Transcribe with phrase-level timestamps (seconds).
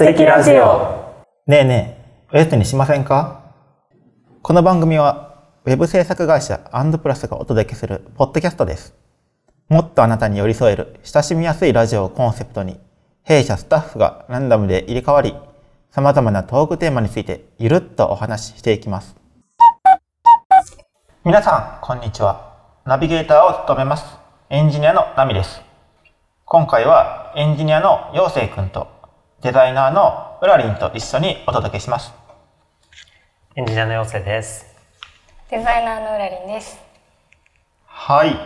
[0.00, 1.24] アンドプラス的ラジオ。
[1.46, 1.98] ねえね
[2.32, 3.52] え、おやつにしませんか？
[4.40, 8.94] この番組は、ウェブ制作会社アンドプラスがお届けするポッドキャストです。
[9.68, 12.80] もっとあなたに寄り添える親しみやすいラジオをコンセプトに、
[13.24, 15.34] 弊社スタッフがランダムで入れ替わり、
[15.90, 19.16] 様々なトークテーマについてゆるっとお話ししていきます。
[21.24, 22.54] 皆さん、こんにちは。
[22.86, 24.16] ナビゲーターを務めます。
[24.48, 25.60] エンジニアのナミです。
[26.46, 28.98] 今回はエンジニアの陽生くんと
[29.42, 32.12] デザイナーのウラリンと一緒にお届けします。
[33.56, 34.66] エンジニアの妖精です。
[35.50, 36.78] デザイナーのうらりんです。
[37.86, 38.36] はい。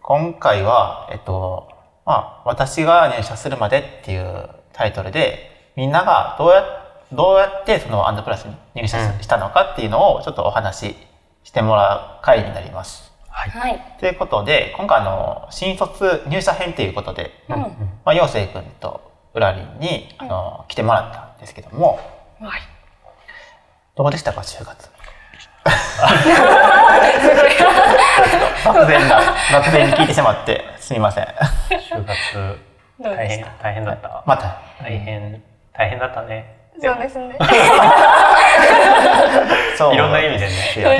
[0.00, 1.68] 今回は、えっと、
[2.06, 6.64] まあ、私が入社するまでっていうタイトルで、みんながどうや、
[7.12, 10.96] どうやってそのアンドプラスに入社うんしたのかっていうのをちょっとお話し
[11.44, 13.12] してもらう回になります。
[13.28, 13.50] はい。
[13.50, 13.96] はい。
[14.00, 17.56] ということで、今回あの、新卒入社編ということで、うん。
[17.56, 17.68] ま
[18.06, 22.00] あ、陽生くんとウラリンに、あの、来てもらったんですけども、
[22.40, 22.60] はい。
[23.96, 24.90] どうでしたか、就活。
[28.64, 29.20] 漠然な、
[29.52, 31.24] 漠然に聞いてしまって、すみません。
[31.70, 32.58] 就活
[33.02, 34.22] 大変大変だった？
[34.26, 35.42] また、大変
[35.76, 36.56] 大変だったね。
[36.82, 37.36] そうですね。
[39.76, 40.96] そういろんな意味でね大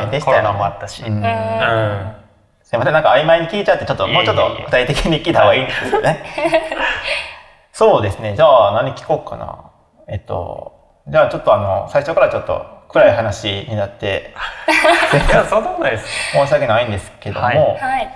[0.00, 1.02] 変でしたよねコロナもあったし。
[1.04, 1.22] うんうん。
[1.24, 2.16] うん。
[2.62, 6.24] すみません、なんか曖昧に聞いちゃって、ちょっともうちょっと具体的に聞いた方がいいんですよね。
[7.72, 9.70] そうですね、じゃあ何聞こうかな。
[10.08, 10.72] えっと、
[11.06, 14.34] じゃあちょっとあの、最初からちょっと暗い話になって、
[15.30, 16.06] いやそんなことないです。
[16.32, 18.10] 申し訳ないんですけども、はいはい。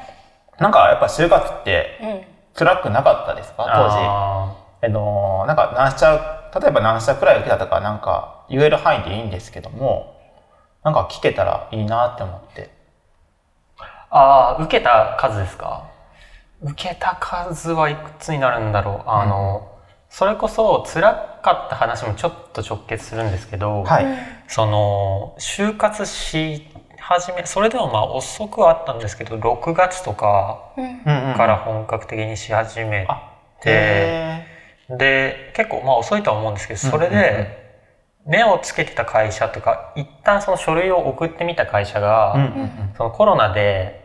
[0.58, 2.26] なんかやっぱ就活ってうん。
[2.56, 3.64] 辛くなかったですか？
[3.64, 3.96] 当時。
[4.00, 6.12] あえのなんか何社
[6.60, 10.14] 例えば何社くらい受けたとかなんか言える範囲でいいんですけども
[10.84, 15.82] なんか聞けたらいいなって思ってーあー受けた数ですか？
[16.62, 19.10] 受けた数はいくつになるんだろう？
[19.10, 19.70] あの、
[20.08, 23.82] それこそ辛かった話もちょっと直結するんですけど。
[23.82, 24.06] はい、
[24.48, 26.66] その就活し
[26.98, 30.84] 始めそれでもまあ遅くはあったんですけど6月とかうん。
[30.84, 34.46] うんうんから本格的にし始めあて、へ
[34.88, 37.64] で結構まあ遅いとは思うんですけどそれうんうんうんで
[38.24, 44.03] 目をつけてた会社とか一旦その書類を送ってみた会社が、ーうんうんうんそのコロナで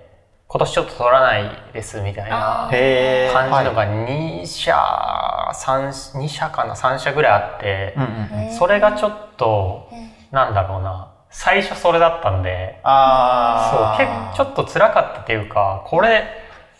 [0.51, 1.43] 今年ちょっと取らない
[1.73, 8.57] ですみたいな感じのはが2社、三2社かな？3社ぐらいあってい、うんうんうん。
[8.57, 11.11] それがちょっとうんなんだろうな。
[11.29, 16.23] 最初それだったんであそうちょっと辛かったっていうかこれ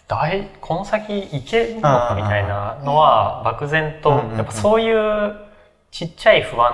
[0.08, 5.36] 大この先いけるのかみたいなのは漠然とうんうんうんやっぱそういう
[5.92, 6.74] ちっちゃい不安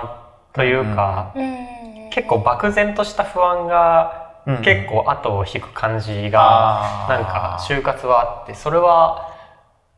[0.54, 2.08] というかうん。
[2.10, 4.25] 結構漠然とした不安がうん
[4.62, 9.32] 結構後を引く感じがなんか就活はあってそれは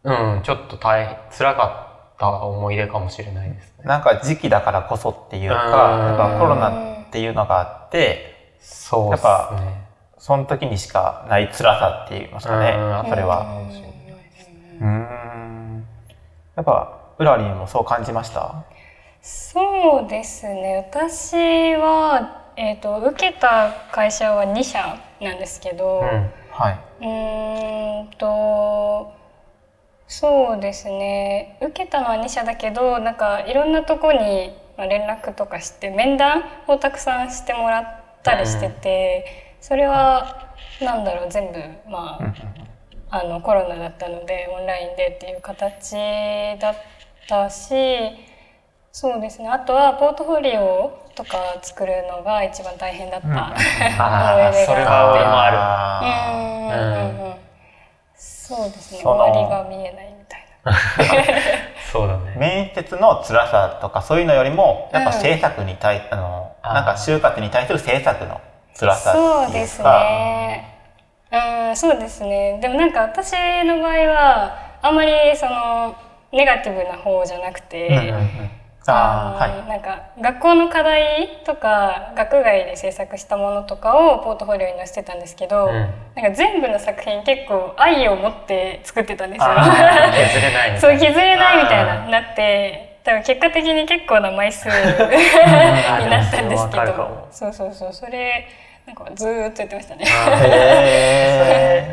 [0.04, 3.84] うんちょっと大変辛かった思い出かもしれないですね。
[3.84, 6.06] なんか時期だからこそっていうかうん。
[6.06, 9.84] やっぱコロナっていうのがあってそうですやっぱね。
[10.16, 13.47] その時にしかない辛さって言いますかねうんそれは。
[14.81, 15.87] うん。
[16.56, 18.64] やっぱウラリンもそう感じました？
[19.20, 20.87] そうですね。
[20.91, 26.80] 私は、えっ、と、受けた会社は2社なんですけど、うんはい。
[27.00, 29.12] うーんと
[30.08, 31.56] そうですね。
[31.62, 37.84] 受けたのは2社だけどなんかいろんなとこにまあ連絡とかして面談をたくさんしてもらっ
[38.24, 42.19] たりしてて、それはなんだろう全部ま
[43.10, 45.92] ああのコロナだったのでオンラインでっていう形
[46.58, 46.75] だっ
[47.28, 47.70] たし
[48.90, 49.48] そうですね。
[49.48, 53.34] あとはポートフォリオとか作るのが一番大変だった、うん。
[53.34, 55.56] あ思い出あそれがは俺もある。
[55.58, 56.00] あ
[56.72, 57.22] うん。
[57.22, 57.32] うん。
[57.32, 57.34] うん
[58.14, 59.02] そうですね。
[59.02, 60.72] 終わりが見えないみたいな。
[61.93, 62.37] そうだーね。
[62.38, 68.40] 面接の辛さとかそういうのよりもやっぱうん制作に対、あのなんか就活に対する制作の
[68.78, 69.44] 辛さっていうか。
[69.44, 70.75] そうですね。
[71.31, 72.58] うん、そうですね。
[72.62, 73.32] でもなんか私
[73.64, 75.94] の場合はあんまりその
[76.32, 78.50] ネガティブな方じゃなくて、うんうんうん
[78.90, 79.62] あーはい。
[79.62, 85.73] のなんか学校の課題とか学外で制作したものとかをポートフォリオに載せてたんですけど、うん。
[86.14, 89.49] なんか全部の作品結構愛を持って作ってたんですよ。
[89.49, 90.96] 削れないみそう。
[90.99, 92.87] 削れないみたいななって。
[93.05, 97.29] 多分結果的に結構な枚数 になったんですけど。
[97.31, 97.93] そうそうそう。
[97.93, 98.46] それ
[98.87, 100.05] なんかずーっとやってましたね。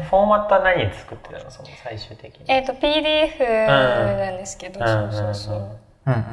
[0.09, 1.49] フォーマットは何で作ってたの？
[1.51, 2.43] その最終的に。
[2.47, 5.11] えっと PDF なんですけど、うん。
[5.11, 5.55] そうそうそう。
[5.55, 5.84] うんうんうん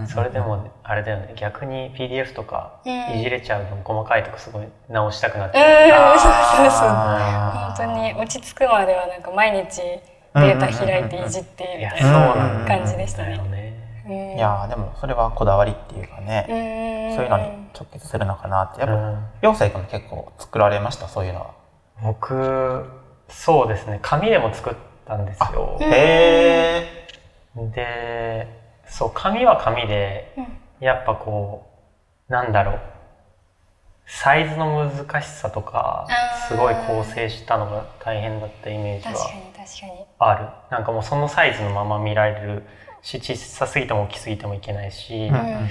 [0.07, 1.33] それでもあれだよね。
[1.37, 5.51] 逆に PDF とかうんいじれちゃうの細かいとこすごい直したくなっう。
[5.51, 6.89] ん、て、そうそうそう。
[6.89, 13.37] 本当に落ち着くまではなんか毎日データ開いていじってみたいな感じでしたね。
[13.37, 13.43] よ。
[13.45, 14.37] ねうん。
[14.37, 17.17] いやーでもそれはこだわりっていうかね、うん。
[17.17, 18.81] そういうのに直結するのかなって。
[18.81, 19.25] やっぱうん。
[19.41, 21.09] 陽生君結構作られました？
[21.09, 21.51] そういうのは。
[22.03, 22.85] 僕
[23.29, 24.01] そうですね。
[24.03, 24.75] 紙でも作っ
[25.07, 25.79] たんですよ。
[25.81, 27.07] うんへ
[27.57, 28.62] で
[29.03, 30.47] そう紙は紙でうん。
[30.81, 31.67] やっぱこ
[32.29, 32.81] うなんだろう。
[34.07, 36.07] サイズの難しさとか
[36.49, 39.93] すごい構成したのが大変だったイメージは確かに確かに。
[40.19, 40.49] ある。
[40.71, 42.63] なんかもうそのサイズのまま見られる
[43.03, 45.69] し小さすぎても大きすぎてもいけないし、ーうん。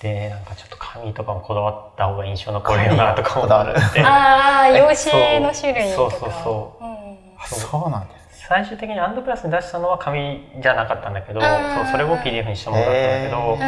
[0.00, 4.02] でなんかちょっと紙とかもこだわった方が印象残るよなとか思こだわるって。
[4.02, 6.10] ああ用紙の種類とか。
[6.10, 6.20] そう。
[6.20, 6.88] そうそうう。
[6.88, 6.92] ん
[7.38, 11.50] あそうなんです最終的にアンドプラスに出したのは紙じゃなかったんだけどそう
[11.90, 13.58] それを PDF にしてもらったんだけど、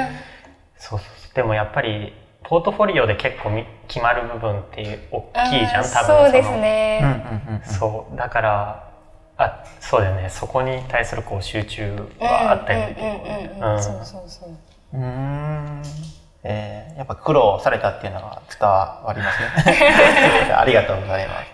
[0.78, 2.12] そうそうそうでもやっぱり
[2.42, 8.94] ポートフォリオで結構み決まる部分っていう大きいじゃん多分そうですのね、うんうんうんそうだから
[9.36, 10.28] あそうだよね。
[10.30, 13.82] そこに対するこう集中はあったよね、うんうんうんうんうん。
[13.82, 14.50] そうそうそう。
[14.94, 15.82] うーん。
[16.44, 20.54] えーやっぱ苦労されたっていうのが伝わりますね。
[20.54, 21.53] ありがとうございます。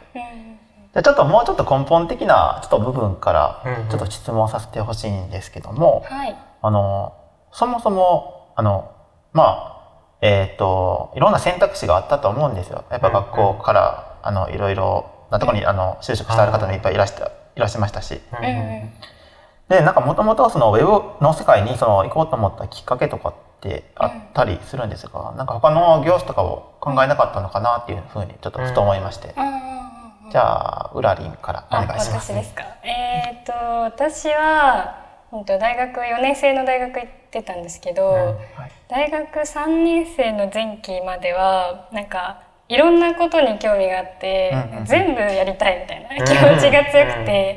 [0.90, 3.88] うんじゃあちょっともうちょっと根本的なちょっと部分からうんうん。
[3.88, 6.36] ちょっと質問させてほしいんですけども、はい。
[6.62, 7.14] あの
[7.52, 8.90] そもそもあの
[9.32, 9.80] まあ
[10.20, 12.84] えっ、といろんな選択肢があったと思うんですよ。
[12.90, 16.76] やっぱ学校から、あのいろいろなところにあの就職される方もい。
[16.76, 18.58] っぱいいらしたいらっしゃいましたし、うんうん。
[18.82, 18.90] うん
[19.70, 29.60] でなんかもともとそのウェブの世界にその行こうと思ったきっかけとかってあったりするんですが、なんか他の業種とかを考えなかったのかなっていうふうにちょっとふと思いまして、うんうんうん
[30.30, 32.32] じゃあウラリンからお願いします。
[32.32, 32.64] 私ですか？
[32.84, 34.96] えっ、と私は
[35.32, 47.56] うんと大学4年生の大学行ってたんですけど、うんはい大学3年生の前期まではなんかいろんなことに興味があって、うんうん全部やりたいみたいな気持ちが強くて、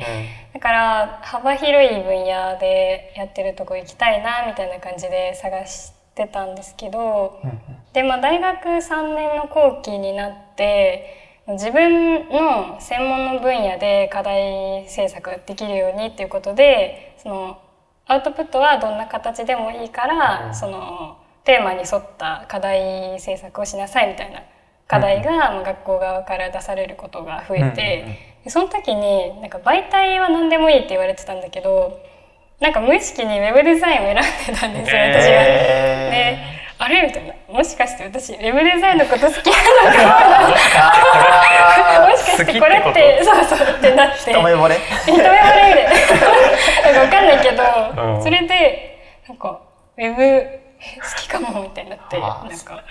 [0.54, 7.60] だから幅広い分野でやってるとこ行きたいなみたいな感じで探してたんですけど、うんうん
[7.94, 17.62] でまあ大学3年の後期になって自分の専門の分野で課題制作ができるようにっていうことでその
[18.06, 20.56] アウトプットはどんな形でもいいから、うん。
[20.56, 24.42] そのテーマに沿った課題制作をしなさいみたいな
[24.88, 31.98] 課題が、まあ学校側から出されることが増えて、うんその時になんか媒体は何でもいいって言われてたんだけど
[32.60, 34.18] なんか無意識にウェブデザインを選ん
[34.54, 35.44] でたんですよ、私は。
[36.12, 37.34] であれみたいな。
[37.48, 40.04] もしかして私ウェブデザインのこと好きなのか。
[42.02, 44.32] なもしかしてこれってそうそうってなって。
[44.32, 44.76] 一目惚れ？
[45.08, 46.20] 一目惚れみた
[46.94, 47.64] かわかんないけど、
[48.16, 48.24] うん。
[48.24, 49.00] それで
[49.30, 49.62] なんか
[49.98, 50.20] ウェブ
[50.84, 52.84] 好きかもみたいになってなんか。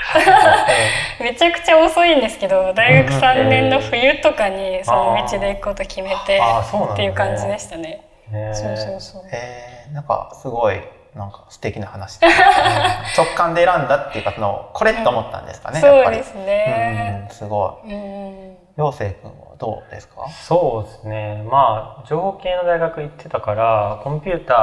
[1.21, 8.09] めちゃくちゃ遅いんですけど大学3年の冬とかにその道で行くこと決めてっていう感じでしたね。
[8.33, 9.23] ねそうそうそう。
[9.31, 10.81] えー、なんかすごい
[11.15, 12.19] なんか素敵な話。
[13.17, 16.17] 直感で選んだっていうかそのこれと思ったんですかね、やっぱり。
[16.17, 17.21] そうですね。
[17.29, 17.35] うん。
[17.35, 17.93] すごい。
[17.95, 20.27] うん陽生君はどうですか？
[20.31, 21.45] そうですね。
[21.51, 24.55] まあ情報系の大学行ってたからコンピュータ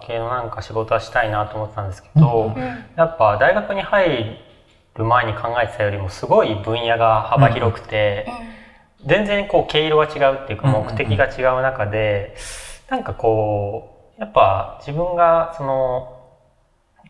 [0.00, 2.84] ー系のなんか仕事はしたいなと思ってたんですけど、うんうん。
[2.96, 4.38] やっぱ大学に入
[4.94, 8.26] る前に考えてたよりもすごい分野が幅広くて、
[9.04, 12.36] 全然こう毛色が違うっていうかうんうんうん目的が違う中で、
[12.88, 16.14] なんかこうやっぱ自分がその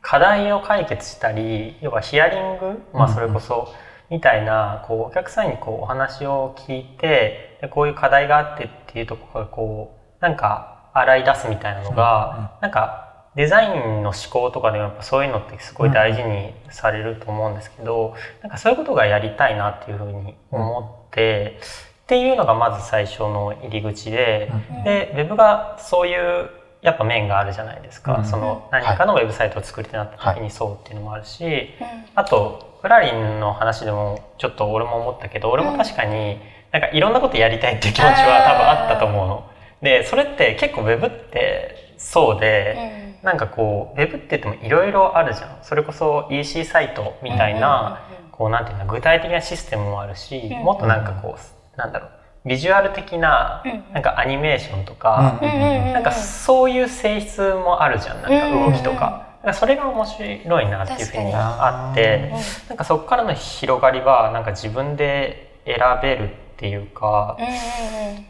[0.00, 3.73] 課題を解決したり要はヒアリング、まあ、それこそ
[4.11, 21.61] みたいなこうお客さんにこうお話を聞いてでこういう課題があってっていうところからこうなんか洗い出すみたいなのが、なんかデザインの思考とかでもやっぱそういうのってすごい大事にされると思うんですけど、なんかそういうことがやりたいなっていうふうに思って、
[22.05, 24.85] っていうのがまず最初の入り口で、うん。
[24.85, 26.50] でウェブがそういう
[26.81, 28.25] やっぱ面があるじゃないですか、うん。
[28.25, 31.71] その何かのウェブサイトを作りってなった時にそうっていうのもあるし、
[32.15, 36.39] あとプラリンの話でもちょっと俺も思ったけど俺も確かに
[36.71, 39.51] なんかいろんなことやりたいっていう気持ちは多分あったと思うの。
[39.83, 45.59] でそれって結構ウェブってそうで、なんかこうウェブって言ってもいろいろあるじゃん。
[45.63, 50.65] それこそ EC サイトみたいな、こうなんていうの具体的なシステムもあるし、うん。
[50.65, 52.11] もっとなんかこうなんだろう
[52.49, 53.85] ビジュアル的なうん。
[53.93, 55.93] なんかアニメーションとか、うん。
[55.93, 58.23] なんかそういう性質もあるじゃん。
[58.23, 59.28] なんか動きとか。
[59.43, 62.33] なんかそれが面白いなっていうふうにあって
[62.69, 67.37] なんかそこからの広がりはなんか自分で選べるっていうか、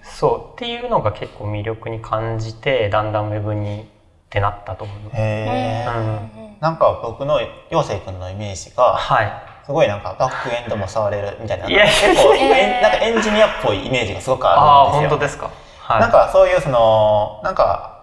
[0.02, 3.84] そうっていうのが結構魅力に感じてだんだんウェブにっ
[4.28, 5.10] てなったと思う。
[5.14, 5.98] へー。
[5.98, 6.56] うん。
[6.60, 9.48] なんか僕の陽生君のイメージがはい。
[9.68, 11.76] すごいなんかバックエンドも触れるみたいな結
[12.16, 15.10] 構なんかエンジニアっぽいイメージがすごくあああるんですよ。
[15.10, 15.50] 本当ですか。
[15.80, 16.00] はい。
[16.00, 17.98] なんかそういうそのなんか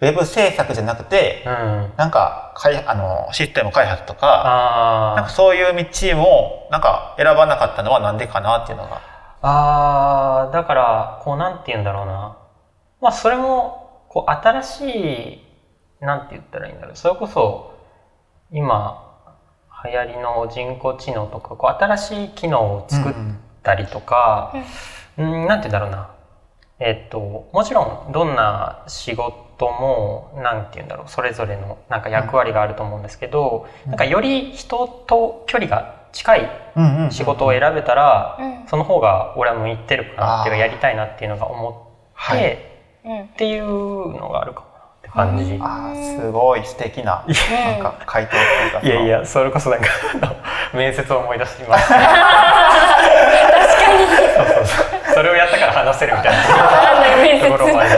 [0.00, 1.92] ウェブ制作じゃなくて、うん。
[1.96, 9.02] なんか、かいあの、システム開発とか、なんかあそういう道を、なんか選ばなかったのはなんでかなっていうのが。
[9.42, 9.48] あ。
[9.48, 12.38] ああ、だから、こう、なんて言うんだろうな。
[13.00, 14.80] まあ、それも、こう、新し
[16.00, 16.96] い、なんて言ったらいいんだろう。
[16.96, 17.74] それこそ、
[18.52, 19.07] 今、
[19.84, 23.12] 流行りの人工知能とか、こう、新しい機能を作っ
[23.62, 24.52] たりとか、
[25.16, 26.10] うん、なんて言うんだろうな。
[26.80, 38.68] えっと、もちろん、どんな仕事も、なんて言うんだろう、それぞれの、なんか役割があると思うんですけど、なんかより人と距離が近いうんうんうん仕事を選べたら、うん。
[38.68, 41.78] その方が俺は向いてるかなっていうやりたいなっていうのが思って、
[42.14, 42.58] はい。
[43.04, 44.66] うんっていうのがあるかも。
[44.66, 44.67] な
[45.08, 45.58] って感じ。
[45.60, 48.80] あーすごい素敵な、なんか回答というか。
[48.82, 49.86] いやいや、それこそなんか、
[50.72, 51.94] 面接を思い出してました。
[51.98, 52.04] 確
[53.84, 54.06] かに。
[54.36, 55.14] そうそうそう。
[55.14, 56.38] それをやったから話せるみたいな。
[57.16, 57.96] 面接 ところもありま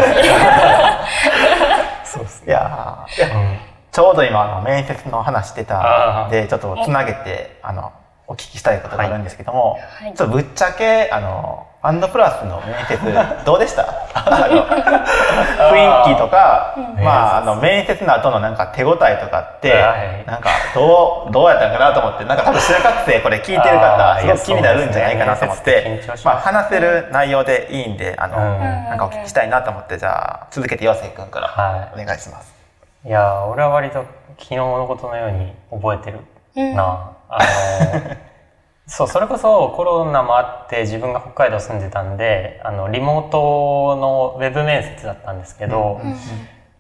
[2.05, 2.13] す。
[2.13, 2.49] そうですね。
[2.49, 3.59] いやうん
[3.93, 7.93] ちょうど今あの面接の話してたんでちょっとつなげてあの
[8.31, 10.15] お聞きしたいことがあるんですけども、はい。
[10.15, 12.97] ちょっとぶっちゃけあのアンドプラスの面接
[13.45, 13.83] どうでした？
[14.15, 14.63] あの
[15.75, 17.03] 雰囲気とか、ん。
[17.03, 20.25] まああの面接の後のなんか手応えとかって、はい。
[20.27, 26.33] なんかどうどうやったのかなと思ってなんか多分就活生これ聞いてる方すごく気になるんじゃないかなと思って、いやそうですね。
[26.33, 28.61] まあ、話せる内容でいいんであの、うん。
[28.61, 32.55] なんかお聞きしたいなと思ってじゃあ続けて陽生君からはお願いします。
[33.05, 33.09] い。
[33.09, 34.05] いや、俺は割と
[34.39, 36.21] 昨日のことのように覚えてる
[36.57, 36.75] うん。
[36.75, 37.17] な。
[37.29, 38.17] あの、
[38.87, 46.15] そう、それこそコロナもあって自分が北海道住んでたんで、あの、リモートのウェブ面接だったんですけど、うん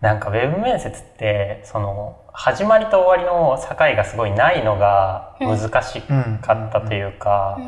[0.00, 6.00] なんかウェブ面接って、その、始まりと終わりの境がすごいないのが難し
[6.40, 7.58] かったというか、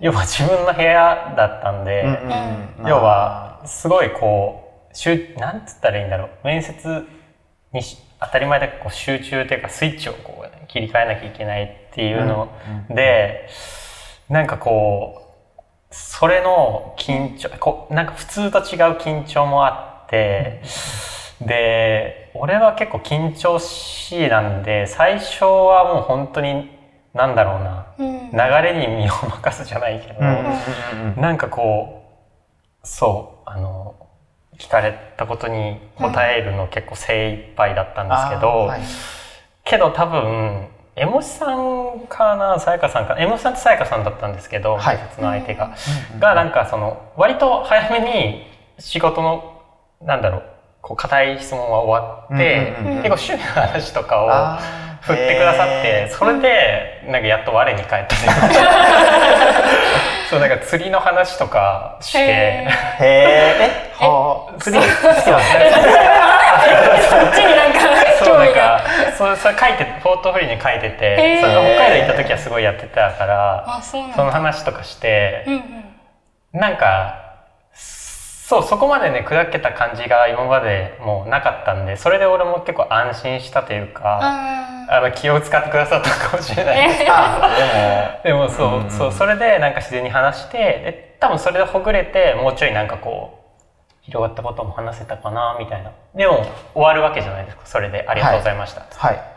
[0.00, 2.88] 要は自分の部屋だったんで、うんうんうん。
[2.88, 6.28] 要は、すごいこう、しゅなんつったらいいんだろう。
[6.44, 7.06] 面接
[7.72, 12.48] にし当たり前だけどこう集中というかスイッチをこう、切り替えなきゃいけないっていうの
[12.88, 13.48] で、
[14.28, 18.64] なんかこう、それの緊張、こうなんか普通と違う
[18.96, 20.62] 緊張もあって、
[21.40, 26.70] で、俺は結構緊張しいなんで、最初はもう本当に、
[27.12, 28.30] なんだろうな、うん。
[28.30, 32.04] 流れに身を任すじゃないけど、うなんかこ
[32.82, 33.94] う、そう、あの、
[34.58, 38.80] 聞かれたことに答えるの結構精一杯だったんですけど、はい。
[39.64, 44.98] けど多分、エモシさんかな、さやかさんかな、エモシさんとさやかさんだったんですけど、はい。
[45.18, 45.74] の相手が。
[46.14, 48.46] うんが、なんかその、割と早めに
[48.78, 49.62] 仕事の、
[50.02, 50.42] なんだろう、
[50.82, 54.28] こう、硬い質問は終わって、結構趣味の話とかを
[55.00, 58.28] 振ってくださって、それで、なんかやっと我に返ったという。
[58.28, 58.68] か
[60.28, 62.66] そう、なんか釣りの話とかして、へ
[63.00, 65.34] えはあ釣り好きなんですね。
[67.08, 67.80] そっちになんか
[68.18, 74.16] そう興味がなんかそうそれ書いてポートフォリオに書いてて、その北海道行った時はすごいやってたからあそうなんだ。
[74.16, 76.60] その話とかしてう、んうん。
[76.60, 77.18] なんか
[77.74, 86.98] そうそこまでね砕けた感じが今までもうなかったんでそれで俺も結構安心したというかああの気を使ってくださったかもしれないです。
[87.00, 88.90] けどあでもそう、うん。
[88.90, 93.41] そうそれでなんか自然に話してで多分それでほぐれてもうちょいなんかこう
[94.02, 95.92] 広がったことも話せたかなみたいな。
[96.14, 96.44] でも
[96.74, 97.62] 終わるわけじゃないですか。
[97.66, 99.32] それでありがとうございました、でもはい。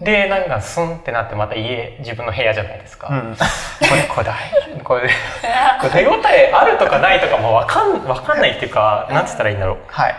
[0.00, 3.36] でなんかスンってなってまた家自分の部屋じゃないですか、うん。
[3.36, 5.14] これこれ大丈夫これで。
[5.80, 10.14] これ手応えあるとかないとかもわかんわかんないっていうかなんつったらいいんだろはい。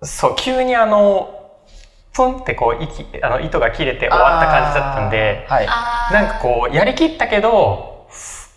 [0.00, 1.34] うそう急にあの
[2.14, 5.66] プンってこう息あの糸が切れて終わった感じだったんではい。
[6.12, 8.48] なんかこうやりきったけどふ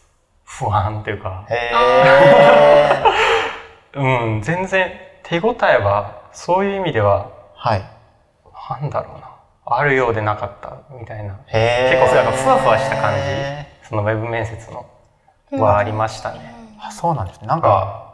[0.65, 1.45] 不安っていうか。
[1.50, 3.12] へー
[3.93, 4.41] うん。
[4.41, 4.91] 全然
[5.24, 7.83] 手応えはそういう意味でははい。
[8.69, 9.29] なんだろうな。
[9.65, 11.39] あるようでなかったみたいな。
[11.48, 12.07] へー。
[12.07, 13.88] 結構なんかふわふわした感じ。
[13.88, 14.86] そのウェブ面接の。
[15.51, 16.55] はありましたね。
[16.79, 17.48] あそうなんですね。
[17.48, 18.11] なんか、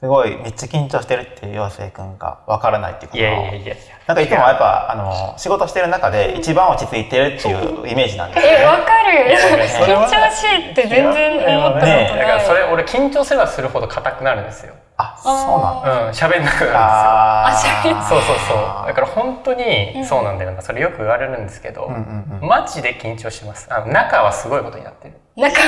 [0.00, 3.74] すごい、めっちゃ緊張してるっていう陽生くんがわからないっていうこといやいやいやいや。
[4.06, 9.36] なんかいつもやっぱ、あの、仕事してる中で一番落ち着いてるっていうイメージなんですよえわかる
[9.68, 14.74] それは緊張しいって全然思ったことない、ねだからそれ俺緊張すればするほど硬くなるんですよ。
[14.98, 16.06] あ、そうなんだ。
[16.06, 16.70] うん、喋んなくなるんですよ。
[16.74, 17.52] ああ
[17.84, 18.86] 喋そうそうそう。
[18.86, 20.62] だから本当にそうなんだよな。
[20.62, 23.66] それよく言われるんですけど、うんうんうんマジで緊張してます。
[23.68, 25.14] あの中はすごいことになってる。
[25.36, 25.60] なんか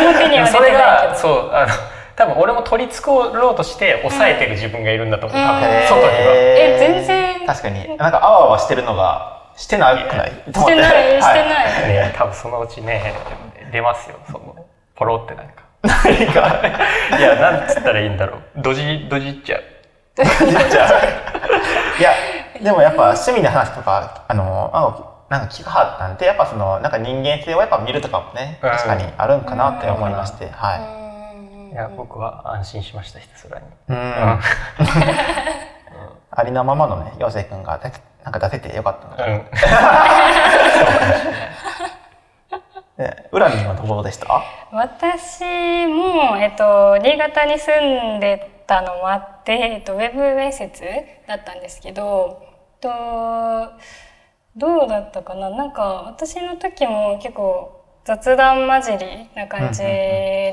[0.00, 1.72] 表には出それてないけどがそうあの
[2.16, 5.38] 多分俺も取り繕ろうとして抑えてる自分がいるんだと思う。
[5.38, 6.34] 多分うん外には。
[6.34, 13.14] え全然確かに、なんかあわあわしてるのが、してなくないしてないしてはいない、ね多分そのうちね
[13.72, 14.16] 出ますよ。
[14.26, 15.62] そのポロってなんか。
[15.82, 16.62] 何か、
[17.18, 18.40] いや、なんつったらいいんだろう。
[18.56, 19.62] ドジ、ドジっちゃう。
[20.14, 21.32] じゃあ
[21.98, 22.12] いや
[22.62, 31.01] でもやっぱ趣味の話とかあのあなんか聞かはったんでやっぱそのなんか人間性をやっぱ見るとかもねうん確かにあるんかなって思いまして、はい
[31.74, 33.66] や僕は安心しましたひたすらに。
[33.66, 33.68] い。
[33.88, 33.96] うん。
[33.96, 34.40] うん
[36.34, 37.78] ありのままのね、陽生くんが
[38.24, 39.24] なんか出せてよかったので。
[39.24, 39.44] うん
[42.96, 44.42] でウラミンはどうでした？
[44.70, 50.82] 私も、えっと、新潟に住んでたのもあって、えっと、ウェブ面接
[51.26, 52.44] だったんですけど、え
[52.76, 52.88] っと、
[54.56, 55.48] どうだったかな？
[55.48, 59.82] なんか私の時も結構雑談交じりな感じ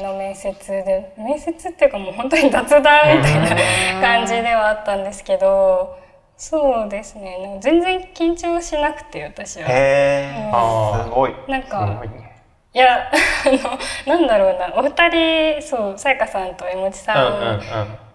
[0.04, 2.82] の面接で、面接っていうかもう本当に雑談
[3.18, 5.98] みたいな感じではあったんですけど、
[6.38, 7.38] そうですね。
[7.40, 9.68] なんか全然緊張しなくて私は。
[9.68, 11.34] へえ、あすごい。
[11.46, 12.10] すなんかごい
[12.78, 14.74] やあのなんだろうな。
[14.76, 17.60] お二人そうさやかさんとえもちさうんうんん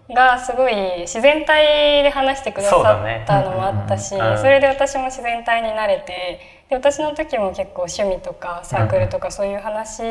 [0.09, 0.15] うん。
[0.15, 10.01] がすごい自然体で話してくださったのもあったしうんうんうんそれで私も自然体になれてで私の時も結構趣味とかサークルとかそういう話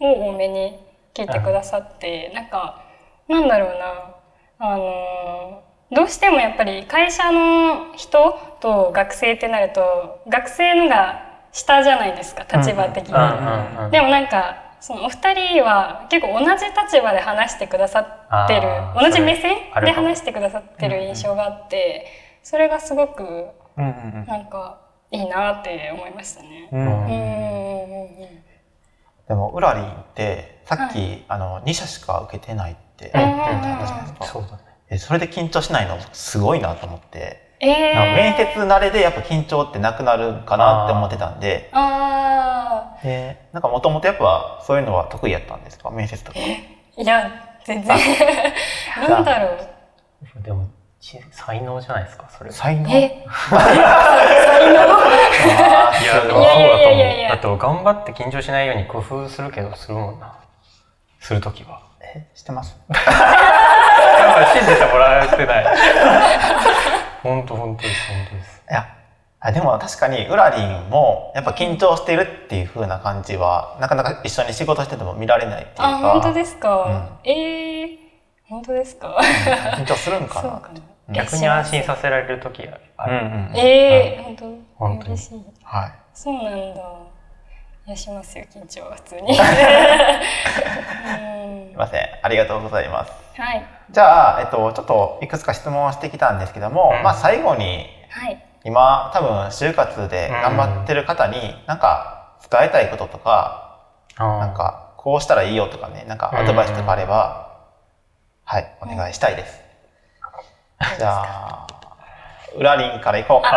[0.00, 0.78] を多めに
[1.14, 2.84] 聞いてくださってなんか
[3.28, 4.14] なんだろうな
[4.60, 13.12] あのどうしてもやっぱり会社の人と学生ってなると学生のが下じゃないですか立場的に。
[13.90, 18.68] でもなんかそのお二人は結構同じ立場で話してくださってる
[19.00, 22.06] 同じ目線で話してくださってる印象があって
[22.44, 24.78] それがすごくなんか
[25.10, 26.68] いいなって思いましたね。
[26.72, 26.80] うん。
[26.80, 26.90] ううんん。
[26.90, 28.28] うんうん
[29.28, 33.44] でもウラリンってさっき、あの2社しか受けてないってうん言って
[33.78, 34.24] たじゃないですか。
[34.24, 34.62] そうだね。
[34.88, 37.46] えそれで緊張しないのすごいなと思って。
[37.60, 45.90] えなんか面ー、接慣れでやっぱ緊張ってなくなるかなって思ってたんで、あでなんかもともとやっぱそういうのは得意やったんですか？
[45.90, 46.38] 面接とか。
[46.38, 47.30] ーいや
[47.66, 47.98] 全然
[49.08, 50.68] なんだろうでもち
[51.30, 52.50] 才能じゃないですかそれ。
[52.50, 52.88] 才能？
[52.88, 53.08] いや
[56.26, 57.36] でもそうだといやいやいやいや思う。
[57.36, 60.34] だと頑張って緊張しないように工夫するけどするもんな。
[61.20, 61.82] するときは。
[62.00, 62.76] えしてます？
[62.88, 65.66] なんか信じてもらえてない。
[67.22, 68.62] 本当本当です本当です。
[68.70, 68.86] いや
[69.40, 77.97] あでも確かにウラリンもやっぱ緊張してるっていう風な感じはなかなか一緒に仕事してても見られないっていうかあ本当ですか、うんえー、
[78.48, 79.16] 本当ですか？
[79.76, 81.14] 緊張するんかな？
[81.14, 82.62] 逆に安心させられるとき
[82.96, 83.12] ある。
[83.12, 83.56] うんうん。
[83.56, 84.44] えー、本当？
[84.76, 85.10] 本当に。
[85.14, 85.44] 嬉しい。
[85.64, 85.92] はい。
[86.14, 86.82] そうなんだ。
[87.86, 89.30] いやしますよ緊張は普通に。
[89.32, 89.36] うん。
[91.68, 92.08] すいません。
[92.22, 93.12] ありがとうございます。
[93.40, 93.64] はい。
[93.90, 97.02] じゃあ、えっと、ちょっといくつか質問をしてきたんですけども、うん。
[97.02, 98.44] まあ最後にはい。
[98.64, 103.78] 今多分就活で頑張ってる方になんか伝えたいこととか、
[104.18, 104.38] あー。
[104.40, 107.47] なんかこうしたらいいよとかねなんかアドバイスとかあれば、
[108.50, 109.60] はいお願いしたいです、
[110.98, 111.66] じゃあ
[112.56, 113.46] ウラリンからいこう。
[113.46, 113.52] ア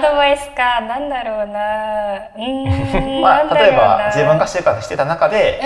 [0.00, 0.80] ドバイスか。
[0.80, 2.14] なんだろうな。
[2.14, 5.60] うーん まあ、例えば自分が就活してた中で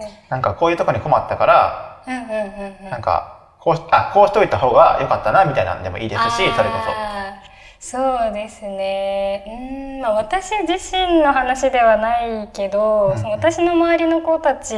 [0.00, 2.76] うんなんかこういうとこに困ったからうんうんうんうん。
[2.84, 7.45] うんなんかこうしあこうしといた方が良かったなみたいなんでもいいですしそれこあー
[7.78, 9.44] そうですね。
[9.46, 14.74] うーん、まあ、私自身の話ではないけど、うんその私の周りの子たち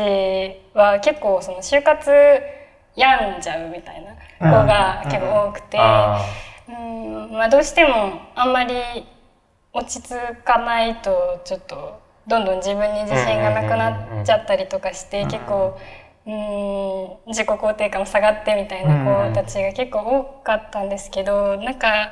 [0.75, 2.11] は結構その就活
[2.97, 4.05] 病んじゃうみたい
[4.41, 6.21] な子が結構多くて、あ
[6.69, 8.75] うんまあ、どうしてもあんまり
[9.73, 15.79] 落ち着かないとちょっとどんどん自分に自信がなくなっちゃったりとかしてうん結構
[16.27, 22.11] うん自己肯定感も下がってみたいな子たちが結構多かったんですけどなんか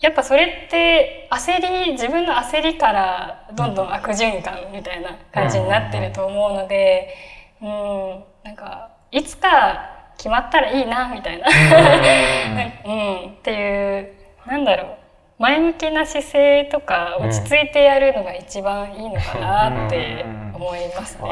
[0.00, 7.14] やっぱそれって焦り自分の焦りからどんどん悪循環みたいな感じになってると思うので
[7.62, 11.46] うんなんかいつか決まったらいいなみたいな。
[12.84, 12.90] う
[13.28, 14.12] ん、っていう
[14.46, 14.64] なん。
[14.64, 14.96] だろう
[15.38, 21.28] 前向きな姿勢とか落ち着いてやるのが一番いいのかなって思いますね。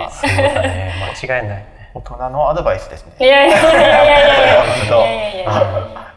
[0.63, 0.93] ね
[1.25, 1.91] 間違いないね。
[1.95, 6.15] 大人のアドバイスですねいやいやいやいやいやいやいやいや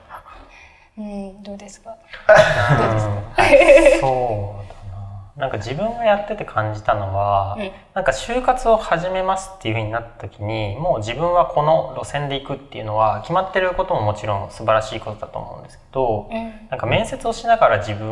[0.97, 1.43] うん。
[1.43, 1.94] どうですか。
[2.27, 3.99] うん。
[3.99, 5.47] そうだな。
[5.47, 7.71] なんか自分がやってて感じたのは、うん。
[7.93, 16.67] なんか就活を始めますっていう風になった時にもう自分はこの路線で行くっていうのは決まってることももちろん素晴らしいことだと思うんですけど、うん。
[16.69, 18.09] なんか面接をしながら自分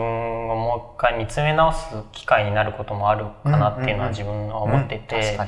[0.50, 5.48] をもう一回見つめ直す機会になることもあるかなっていうのは自分は思っていて、なん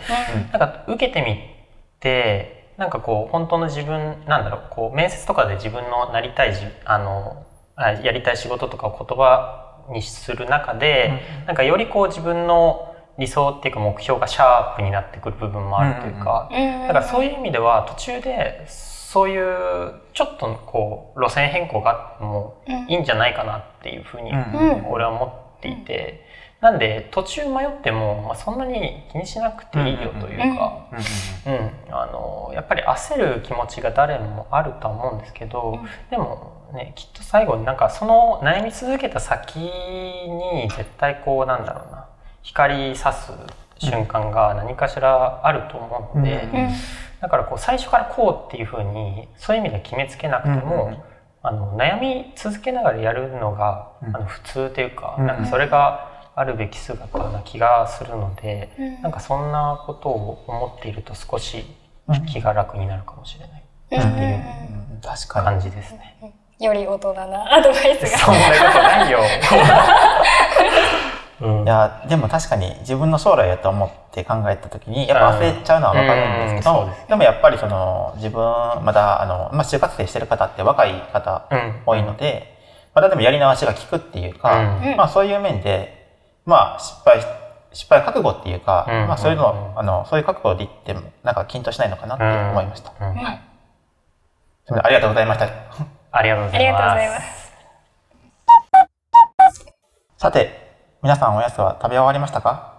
[0.59, 1.37] か受けてみ
[1.99, 22.91] てなんかこう本当の自分なんだろうこう面接とかで自分のなりたいじあのあやりたい仕事とかを言葉にする中で、なんかよりこう自分の理想っていうか目標がシャープになってくる部分もあるというか、うんだからそういう意味では途中でそういうちょっとこう路線変更があってもうん。
[22.91, 24.91] いいんじゃないかなっていうふうにうん。
[24.91, 25.25] 俺は思
[25.57, 26.25] っていて、
[26.61, 30.87] なんで途中迷っても、まあ、そんなに気にしなくていいよというか、
[31.45, 36.09] うんあのやっぱり焦る気持ちが誰もあるとは思うんですけど、うん。
[36.09, 42.07] でもねきっと最後になんかその悩み続けた先に絶対こうなんだろうな
[42.41, 43.31] 光差す
[43.77, 46.47] 瞬間が何かしらあると思うので、
[47.21, 51.15] だからこう最初からこうっていうふうにそういう意味で決めつけなくても、うん
[51.47, 54.15] あの悩み続けながらやるのが、うん。
[54.15, 55.27] あの普通というか、うん。
[55.27, 59.01] なんかそれがあるべき姿な気がするので、うん。
[59.01, 61.65] なんかそんなことを思っていると少し
[62.27, 63.63] 気が楽になるかもしれない。
[63.91, 64.13] うん。
[64.13, 66.35] っていう感じですね。
[66.59, 68.33] より大人なアドバイスがそん。
[68.33, 69.19] なことないよ。
[71.41, 71.63] うん。
[71.63, 76.47] いやでも確かに自分の将来やと思って考えた時にやっぱ焦っちゃうのは分かるん。
[76.47, 76.83] ですけど、うん。
[76.83, 76.89] うん。
[76.91, 78.41] ですでもやっぱりその自分
[78.83, 81.81] まだあの、まあ、就活生してる方って若い方うん。
[81.85, 82.53] 多いので、
[82.93, 84.95] まだでもやり直しが効くっていうか、うん。
[84.97, 86.04] まあ、そういう面で、
[86.45, 87.19] まあ、失敗
[87.73, 89.07] 失敗覚悟っていうか、うん。
[89.07, 89.79] まあ、そういうの、うん。
[89.79, 93.09] あのそういう覚悟でいってもなんか緊張しないのかなって思いました、うん。
[93.09, 93.15] うん。
[93.15, 93.39] すみま
[94.69, 94.85] せん。
[94.85, 95.49] ありがとうございました。
[96.11, 97.19] ありがとうございありがとうございま。
[97.19, 97.45] す。
[100.17, 100.71] さて
[101.03, 102.73] 皆さんおやつは食べ終わりましたか？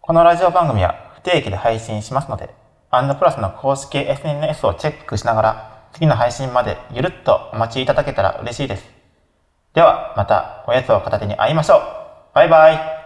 [0.00, 2.50] このラジオ番組は不定期で配信しますので
[2.90, 8.90] アンドプラスの公式 SNS をチェックしながら次の配信までゆるっとお待ちいただけたら嬉しいです。
[9.74, 11.80] ではまたおやつを片手に会いましょう。
[12.34, 13.01] バイバイ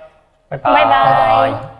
[0.51, 0.73] バイバイ。
[0.73, 1.76] バイバ